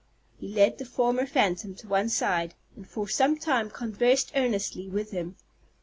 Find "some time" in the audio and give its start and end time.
3.07-3.69